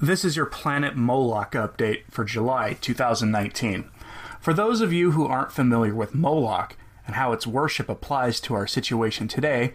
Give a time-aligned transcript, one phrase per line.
[0.00, 3.90] This is your Planet Moloch update for July 2019.
[4.38, 8.52] For those of you who aren't familiar with Moloch and how its worship applies to
[8.52, 9.72] our situation today,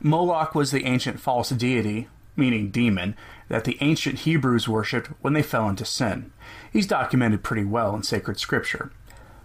[0.00, 2.06] Moloch was the ancient false deity,
[2.36, 3.16] meaning demon,
[3.48, 6.30] that the ancient Hebrews worshipped when they fell into sin.
[6.72, 8.92] He's documented pretty well in sacred scripture.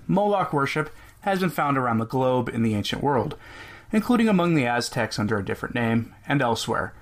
[0.05, 0.91] Moloch worship
[1.21, 3.35] has been found around the globe in the ancient world,
[3.91, 6.93] including among the Aztecs under a different name and elsewhere.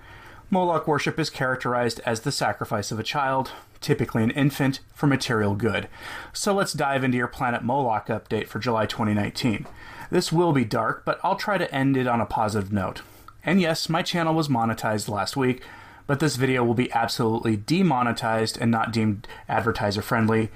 [0.52, 5.53] Moloch worship is characterized as the sacrifice of a child, typically an infant, for material
[5.53, 5.88] good.
[6.33, 9.67] So let's dive into your Planet Moloch update for July 2019.
[10.09, 13.03] This will be dark, but I'll try to end it on a positive note.
[13.45, 15.61] And yes, my channel was monetized last week,
[16.08, 20.50] but this video will be absolutely demonetized and not deemed advertiser friendly,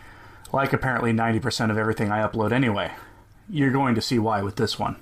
[0.52, 2.94] like apparently 90% of everything I upload anyway.
[3.47, 4.95] You're going to see why with this one.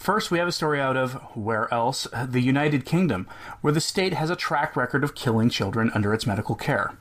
[0.00, 2.06] First, we have a story out of where else?
[2.26, 3.28] The United Kingdom,
[3.60, 6.94] where the state has a track record of killing children under its medical care.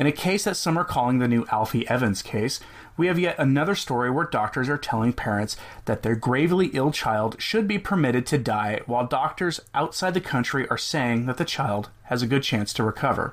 [0.00, 2.58] In a case that some are calling the new Alfie Evans case,
[2.96, 7.40] we have yet another story where doctors are telling parents that their gravely ill child
[7.40, 11.88] should be permitted to die, while doctors outside the country are saying that the child
[12.06, 13.32] has a good chance to recover.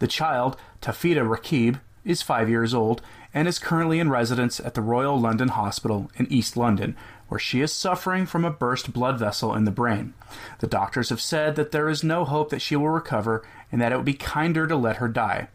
[0.00, 3.00] The child, Tafida Raqeeb, is five years old
[3.32, 6.96] and is currently in residence at the Royal London Hospital in East London,
[7.30, 10.12] where she is suffering from a burst blood vessel in the brain.
[10.58, 13.92] The doctors have said that there is no hope that she will recover and that
[13.92, 15.48] it would be kinder to let her die.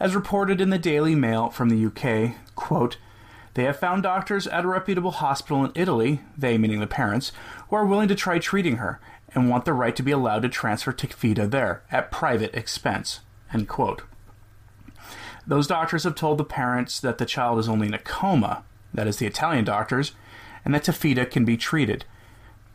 [0.00, 2.96] As reported in the Daily Mail from the UK, quote,
[3.52, 7.30] they have found doctors at a reputable hospital in Italy, they meaning the parents,
[7.68, 8.98] who are willing to try treating her
[9.34, 13.20] and want the right to be allowed to transfer Tafida there at private expense.
[13.52, 14.00] End quote.
[15.46, 18.64] Those doctors have told the parents that the child is only in a coma,
[18.94, 20.12] that is, the Italian doctors,
[20.64, 22.04] and that Tafida can be treated.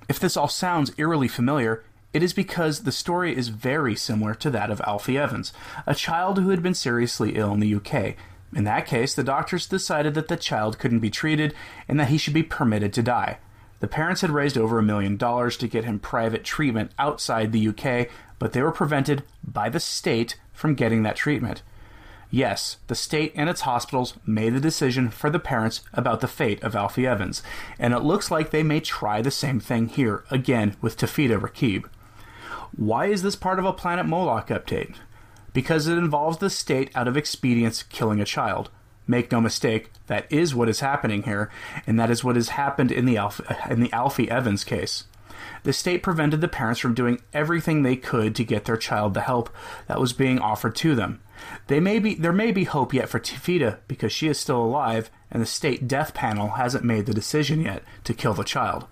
[0.09, 1.83] If this all sounds eerily familiar,
[2.13, 5.51] it is because the story is very similar to that of Alfie Evans,
[5.87, 8.15] a child who had been seriously ill in the UK.
[8.55, 11.55] In that case, the doctors decided that the child couldn't be treated
[11.87, 13.39] and that he should be permitted to die.
[13.79, 17.67] The parents had raised over a million dollars to get him private treatment outside the
[17.67, 18.07] UK,
[18.37, 21.63] but they were prevented by the state from getting that treatment.
[22.33, 26.63] Yes, the state and its hospitals made the decision for the parents about the fate
[26.63, 27.43] of Alfie Evans,
[27.77, 31.85] and it looks like they may try the same thing here again with Tafida Raqeeb.
[32.75, 34.95] Why is this part of a Planet Moloch update?
[35.53, 38.71] Because it involves the state out of expedience killing a child.
[39.05, 41.51] Make no mistake, that is what is happening here,
[41.85, 45.03] and that is what has happened in the, Alf- in the Alfie Evans case.
[45.61, 49.21] The state prevented the parents from doing everything they could to get their child the
[49.21, 49.51] help
[49.85, 51.19] that was being offered to them.
[51.67, 55.09] They may be, there may be hope yet for Tafida because she is still alive
[55.31, 58.85] and the state death panel hasn't made the decision yet to kill the child.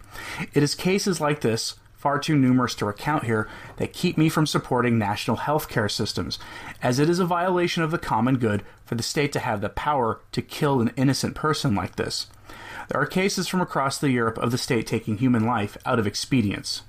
[0.54, 3.48] It is cases like this, far too numerous to recount here,
[3.78, 6.40] that keep me from supporting national health care systems,
[6.82, 9.70] as it is a violation of the common good for the state to have the
[9.70, 12.28] power to kill an innocent person like this.
[12.90, 16.08] There are cases from across the Europe of the state taking human life out of
[16.08, 16.82] expedience.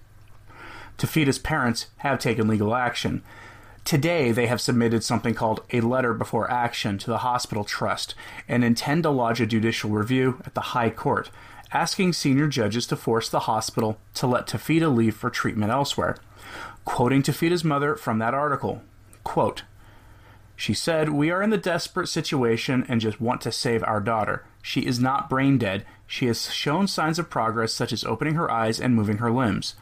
[0.96, 3.22] Tafida's parents have taken legal action,
[3.84, 8.14] Today, they have submitted something called a letter before action to the hospital trust
[8.48, 11.30] and intend to lodge a judicial review at the High Court,
[11.72, 16.16] asking senior judges to force the hospital to let Tafida leave for treatment elsewhere.
[16.84, 18.82] Quoting Tafida's mother from that article,
[19.24, 19.64] quote,
[20.54, 24.44] she said, We are in the desperate situation and just want to save our daughter.
[24.62, 25.84] She is not brain dead.
[26.06, 29.74] She has shown signs of progress, such as opening her eyes and moving her limbs.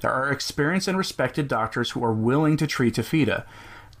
[0.00, 3.44] There are experienced and respected doctors who are willing to treat Tafida,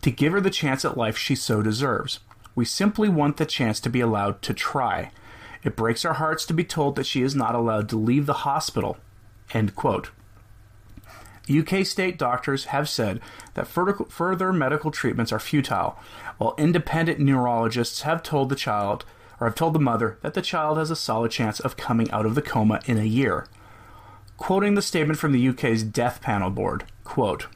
[0.02, 2.20] to give her the chance at life she so deserves.
[2.54, 5.12] We simply want the chance to be allowed to try.
[5.62, 8.32] It breaks our hearts to be told that she is not allowed to leave the
[8.32, 8.96] hospital.
[9.52, 10.10] End quote.
[11.50, 13.20] UK state doctors have said
[13.54, 15.98] that further medical treatments are futile,
[16.38, 19.04] while independent neurologists have told the child
[19.38, 22.24] or have told the mother that the child has a solid chance of coming out
[22.24, 23.46] of the coma in a year
[24.40, 27.46] quoting the statement from the UK's Death Panel Board, quote,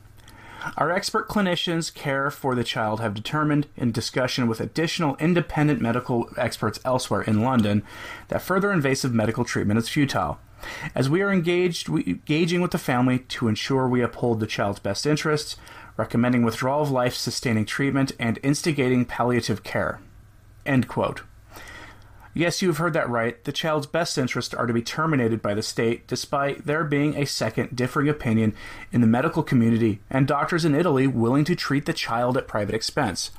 [0.76, 6.28] Our expert clinicians care for the child have determined, in discussion with additional independent medical
[6.36, 7.82] experts elsewhere in London,
[8.28, 10.38] that further invasive medical treatment is futile.
[10.94, 14.78] As we are engaged, we, engaging with the family to ensure we uphold the child's
[14.78, 15.56] best interests,
[15.96, 20.00] recommending withdrawal of life sustaining treatment, and instigating palliative care.
[20.66, 21.22] End quote.
[22.36, 23.42] Yes, you have heard that right.
[23.44, 27.26] The child's best interests are to be terminated by the state, despite there being a
[27.26, 28.54] second differing opinion
[28.90, 32.74] in the medical community and doctors in Italy willing to treat the child at private
[32.74, 33.30] expense.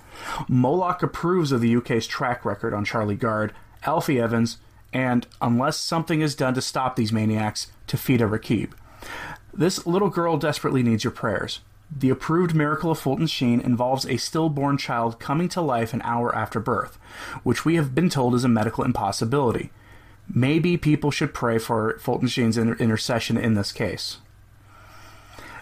[0.47, 3.53] Moloch approves of the UK's track record on Charlie Gard,
[3.83, 4.59] Alfie Evans,
[4.93, 8.71] and, unless something is done to stop these maniacs, Tafida Raqeeb.
[9.53, 11.59] This little girl desperately needs your prayers.
[11.93, 16.35] The approved miracle of Fulton Sheen involves a stillborn child coming to life an hour
[16.35, 16.97] after birth,
[17.43, 19.71] which we have been told is a medical impossibility.
[20.27, 24.17] Maybe people should pray for Fulton Sheen's inter- intercession in this case.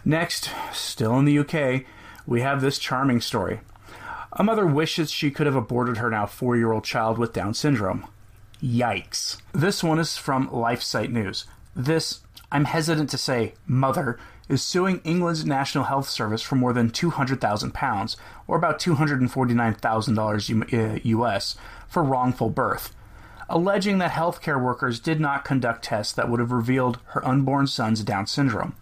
[0.06, 1.86] Next, still in the UK,
[2.26, 3.60] we have this charming story.
[4.34, 7.54] A mother wishes she could have aborted her now four year old child with Down
[7.54, 8.08] syndrome.
[8.62, 9.42] Yikes.
[9.52, 11.46] This one is from LifeSite News.
[11.76, 12.22] This,
[12.52, 14.18] I'm hesitant to say, mother,
[14.54, 18.16] is suing England's National Health Service for more than £200,000,
[18.48, 22.96] or about $249,000 US, uh, for wrongful birth,
[23.50, 28.04] alleging that healthcare workers did not conduct tests that would have revealed her unborn son's
[28.04, 28.76] Down syndrome.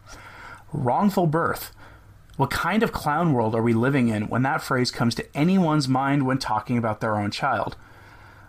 [0.74, 1.72] Wrongful birth.
[2.38, 5.88] What kind of clown world are we living in when that phrase comes to anyone's
[5.88, 7.76] mind when talking about their own child?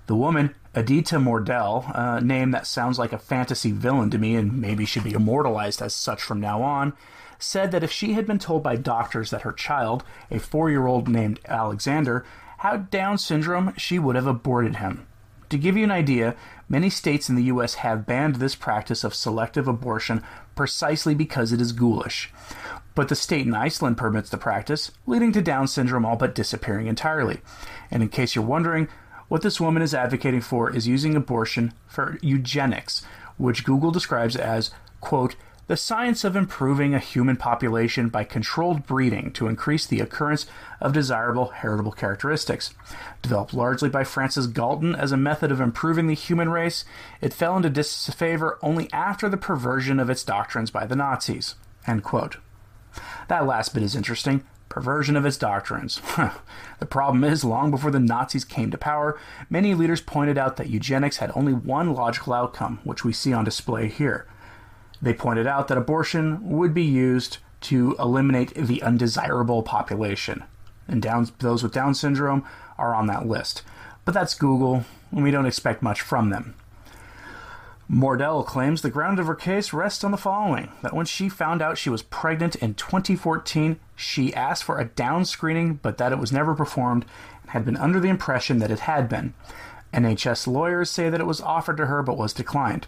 [0.07, 4.61] The woman, Edyta Mordel, a name that sounds like a fantasy villain to me and
[4.61, 6.93] maybe should be immortalized as such from now on,
[7.39, 10.87] said that if she had been told by doctors that her child, a four year
[10.87, 12.25] old named Alexander,
[12.59, 15.07] had Down syndrome, she would have aborted him.
[15.51, 16.35] To give you an idea,
[16.69, 17.75] many states in the U.S.
[17.75, 20.23] have banned this practice of selective abortion
[20.55, 22.33] precisely because it is ghoulish.
[22.95, 26.87] But the state in Iceland permits the practice, leading to Down syndrome all but disappearing
[26.87, 27.41] entirely.
[27.91, 28.89] And in case you're wondering,
[29.33, 33.03] what this woman is advocating for is using abortion for eugenics,
[33.39, 34.71] which Google describes as,
[35.01, 35.37] quote,
[35.69, 40.45] the science of improving a human population by controlled breeding to increase the occurrence
[40.83, 42.75] of desirable heritable characteristics.
[43.23, 46.85] Developed largely by Francis Galton as a method of improving the human race,
[47.23, 51.55] it fell into disfavor only after the perversion of its doctrines by the Nazis.
[51.87, 52.37] End quote.
[53.29, 56.01] That last bit is interesting perversion of its doctrines.
[56.79, 59.21] the problem is, long before the Nazis came to power,
[59.51, 63.45] many leaders pointed out that eugenics had only one logical outcome, which we see on
[63.45, 64.27] display here.
[65.03, 70.43] They pointed out that abortion would be used to eliminate the undesirable population,
[70.89, 72.43] and Down, those with Down syndrome
[72.79, 73.63] are on that list.
[74.07, 76.55] But that's Google, and we don't expect much from them.
[77.93, 81.61] Mordel claims the ground of her case rests on the following that when she found
[81.61, 86.19] out she was pregnant in 2014, she asked for a down screening, but that it
[86.19, 87.05] was never performed
[87.43, 89.35] and had been under the impression that it had been.
[89.93, 92.87] NHS lawyers say that it was offered to her but was declined.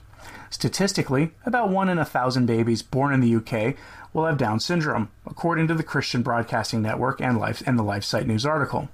[0.48, 3.76] Statistically, about one in a thousand babies born in the UK
[4.14, 8.24] will have Down syndrome, according to the Christian Broadcasting Network and, Life, and the LifeSite
[8.24, 8.88] News article.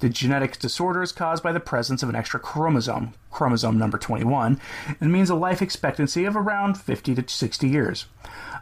[0.00, 4.60] The genetic disorder is caused by the presence of an extra chromosome, chromosome number 21,
[5.00, 8.06] and means a life expectancy of around 50 to 60 years.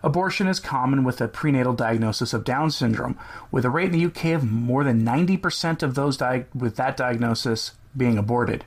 [0.03, 3.19] Abortion is common with a prenatal diagnosis of Down syndrome,
[3.51, 6.97] with a rate in the UK of more than 90% of those di- with that
[6.97, 8.65] diagnosis being aborted.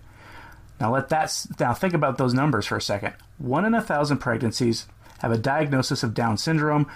[0.79, 3.13] Now let that now think about those numbers for a second.
[3.37, 4.87] One in a thousand pregnancies
[5.19, 6.87] have a diagnosis of Down syndrome,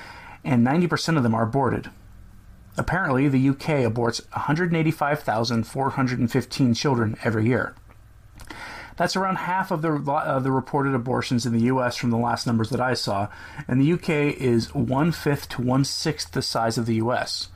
[0.44, 1.89] and 90% of them are aborted.
[2.79, 7.75] Apparently, the UK aborts 185,415 children every year.
[8.95, 11.98] That's around half of the the reported abortions in the U.S.
[11.98, 13.27] from the last numbers that I saw,
[13.67, 14.29] and the U.K.
[14.29, 17.50] is one fifth to one sixth the size of the U.S.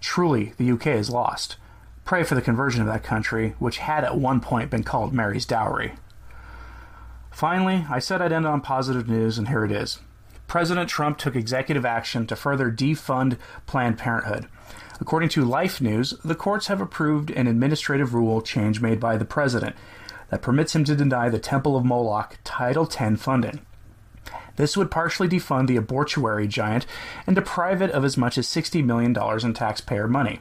[0.00, 0.92] Truly, the U.K.
[0.92, 1.56] is lost.
[2.04, 5.44] Pray for the conversion of that country, which had at one point been called Mary's
[5.44, 5.94] Dowry.
[7.32, 9.98] Finally, I said I'd end on positive news, and here it is.
[10.46, 14.46] President Trump took executive action to further defund Planned Parenthood.
[15.00, 19.24] According to Life News, the courts have approved an administrative rule change made by the
[19.24, 19.76] president
[20.30, 23.60] that permits him to deny the Temple of Moloch Title X funding.
[24.56, 26.86] This would partially defund the abortuary giant
[27.26, 30.40] and deprive it of as much as $60 million in taxpayer money.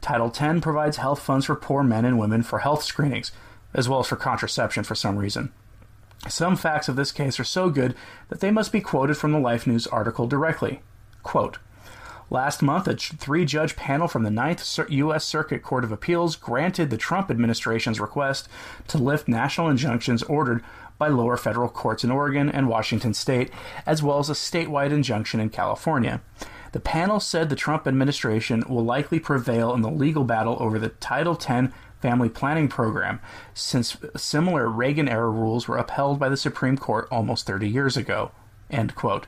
[0.00, 3.32] Title X provides health funds for poor men and women for health screenings,
[3.72, 5.52] as well as for contraception for some reason.
[6.28, 7.94] Some facts of this case are so good
[8.28, 10.80] that they must be quoted from the Life News article directly.
[11.22, 11.58] Quote,
[12.30, 15.24] Last month, a three judge panel from the Ninth U.S.
[15.24, 18.48] Circuit Court of Appeals granted the Trump administration's request
[18.88, 20.64] to lift national injunctions ordered
[20.96, 23.50] by lower federal courts in Oregon and Washington state,
[23.84, 26.22] as well as a statewide injunction in California.
[26.72, 30.88] The panel said the Trump administration will likely prevail in the legal battle over the
[30.88, 31.72] Title X
[32.04, 33.18] family planning program,
[33.54, 38.30] since similar Reagan era rules were upheld by the Supreme Court almost 30 years ago.
[38.70, 39.26] End quote.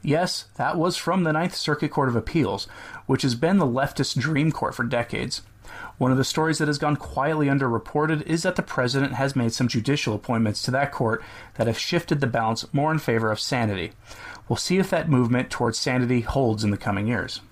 [0.00, 2.66] Yes, that was from the Ninth Circuit Court of Appeals,
[3.04, 5.42] which has been the leftist dream court for decades.
[5.98, 9.52] One of the stories that has gone quietly underreported is that the president has made
[9.52, 11.22] some judicial appointments to that court
[11.56, 13.92] that have shifted the balance more in favor of sanity.
[14.48, 17.42] We'll see if that movement towards sanity holds in the coming years.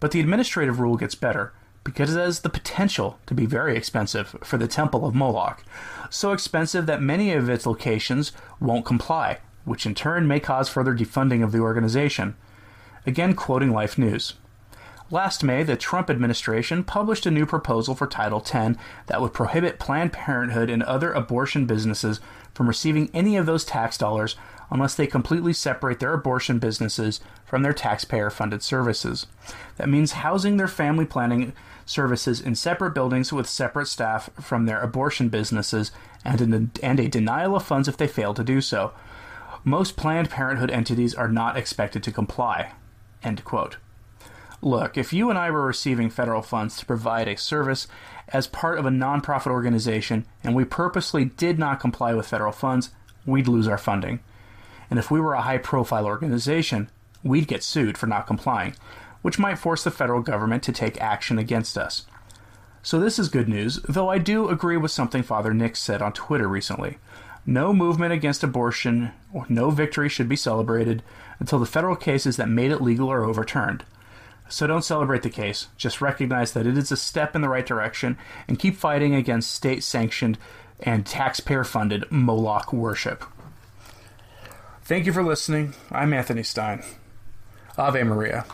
[0.00, 1.52] But the administrative rule gets better
[1.84, 5.64] because it has the potential to be very expensive for the Temple of Moloch.
[6.10, 10.94] So expensive that many of its locations won't comply, which in turn may cause further
[10.94, 12.36] defunding of the organization.
[13.06, 14.34] Again, quoting Life News.
[15.12, 18.78] Last May, the Trump administration published a new proposal for Title X
[19.08, 22.18] that would prohibit Planned Parenthood and other abortion businesses
[22.54, 24.36] from receiving any of those tax dollars
[24.70, 29.26] unless they completely separate their abortion businesses from their taxpayer funded services.
[29.76, 31.52] That means housing their family planning
[31.84, 35.92] services in separate buildings with separate staff from their abortion businesses
[36.24, 38.94] and, an, and a denial of funds if they fail to do so.
[39.62, 42.72] Most Planned Parenthood entities are not expected to comply.
[43.22, 43.76] End quote.
[44.64, 47.88] Look, if you and I were receiving federal funds to provide a service
[48.28, 52.90] as part of a nonprofit organization and we purposely did not comply with federal funds,
[53.26, 54.20] we'd lose our funding.
[54.88, 56.90] And if we were a high profile organization,
[57.24, 58.76] we'd get sued for not complying,
[59.22, 62.06] which might force the federal government to take action against us.
[62.84, 66.12] So this is good news, though I do agree with something Father Nick said on
[66.12, 66.98] Twitter recently.
[67.44, 71.02] No movement against abortion or no victory should be celebrated
[71.40, 73.84] until the federal cases that made it legal are overturned.
[74.52, 75.68] So don't celebrate the case.
[75.78, 79.50] Just recognize that it is a step in the right direction and keep fighting against
[79.50, 80.36] state sanctioned
[80.78, 83.24] and taxpayer funded Moloch worship.
[84.82, 85.72] Thank you for listening.
[85.90, 86.84] I'm Anthony Stein.
[87.78, 88.44] Ave Maria.